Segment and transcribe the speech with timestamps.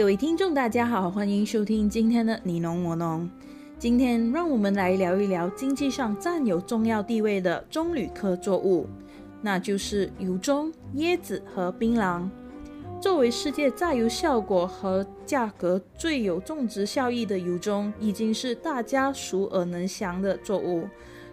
[0.00, 3.28] 各位听众，大家好，欢迎收听今天的你侬我侬。
[3.78, 8.86] 今天让我们来聊一聊经济上占有重要地位的棕榈科作物，
[9.42, 12.26] 那就是油棕、椰子和槟榔。
[12.98, 20.88] 作为世界榨油效果和价格最有种植效益的油棕，已经是大家熟耳能详的作物。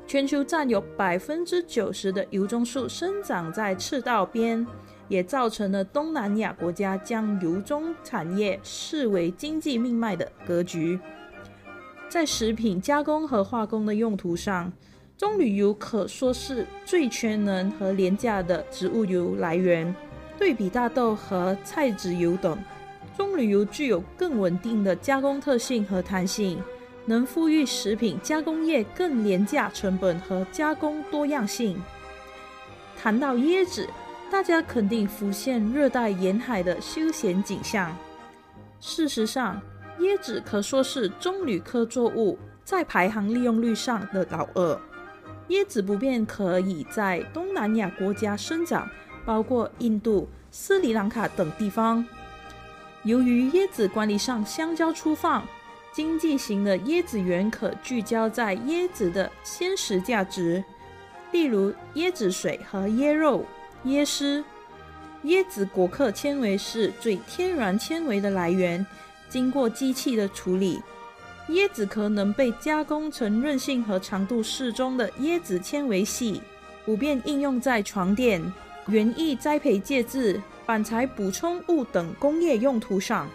[0.06, 4.68] 全球占有百分之九十的油棕树生长在赤道边，
[5.08, 11.00] 也造成了东南亚国家将油棕产业视为经济命脉的格局。
[12.10, 14.72] 在食品加工和化工的用途上，
[15.18, 19.94] 棕榈油可说是最全能和廉价的植物油来源。
[20.38, 22.58] 对比大豆和菜籽油等，
[23.16, 26.62] 棕榈油具有更稳定的加工特性和弹性，
[27.08, 31.82] 能赋予食品加工业更廉价成本和加工多样性。
[32.96, 33.90] 谈到椰子，
[34.32, 37.96] 大家肯定浮现热带沿海的休闲景象。
[38.80, 39.62] 事实上，
[40.00, 44.80] 椰子可说是棕榈科作物在排行利用率上的老二。
[45.50, 48.88] 椰子普遍可以在东南亚国家生长。
[49.26, 52.06] 包括印度、斯里兰卡等地方。
[53.04, 55.46] 由于椰子管理上相较粗放，
[55.92, 60.64] 经济型的椰子园可聚焦在椰子的鲜食价值，
[61.34, 63.44] 例如椰子水和椰肉、
[63.86, 64.44] 椰丝。
[65.24, 68.86] 椰子果壳纤维是最天然纤维的来源，
[69.30, 70.82] 经过机器的处理，
[71.50, 76.42] 椰子壳能被加工成韧性和长度适中的椰子纤维细，
[76.86, 78.42] 普遍应用在床垫。
[78.88, 83.28] 园艺栽培介质、板材补充物等工业用途上，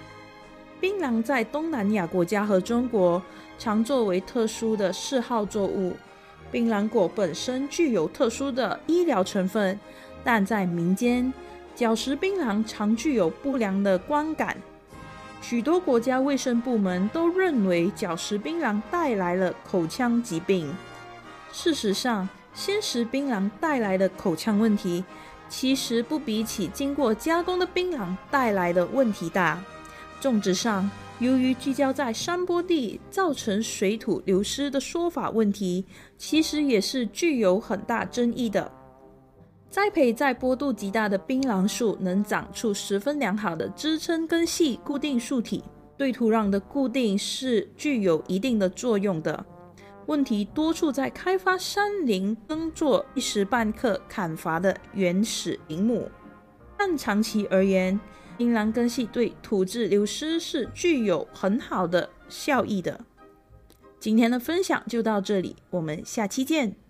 [0.81, 3.23] 槟榔在东南亚国家和中国
[3.59, 5.95] 常作为特殊的嗜好作物。
[6.51, 9.79] 槟榔果本身具有特殊的医疗成分，
[10.25, 11.33] 但在民间，
[11.75, 14.57] 嚼食槟榔常具有不良的观感。
[15.41, 20.73] 许多国家卫生部门都认为嚼食槟榔带来了口腔疾病。
[21.53, 25.05] 事实上，鲜食槟榔带来的口腔问题，
[25.49, 29.61] 其实不比起经过加工的槟榔带来的问题大。
[30.21, 30.89] 种植上，
[31.19, 35.85] 由于聚焦在山坡地造成水土流失的说法问题，
[36.17, 38.71] 其实也是具有很大争议的。
[39.73, 45.65] 栽培在坡度极大的槟榔树能长出十分良好的支撑根系，固定树体，
[45.97, 49.47] 对土壤的固定是具有一定的作用的。
[50.05, 56.07] 问题多处在开发山林耕作一时半刻砍伐的原始林木，
[56.77, 57.99] 但长期而言，
[58.37, 63.01] 槟榔根系对土质流失是具有很好的效益的。
[63.99, 66.82] 今天的分享就到这里，我们下期见。